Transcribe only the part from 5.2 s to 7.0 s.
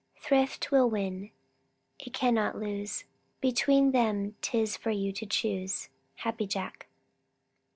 choose. _Happy Jack.